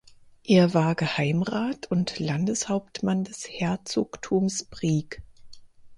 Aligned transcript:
Er 0.43 0.73
war 0.73 0.95
Geheimrat 0.95 1.85
und 1.91 2.17
Landeshauptmann 2.17 3.23
des 3.23 3.47
Herzogtums 3.47 4.63
Brieg. 4.63 5.21